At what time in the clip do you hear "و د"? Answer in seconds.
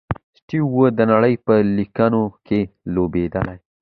0.73-0.99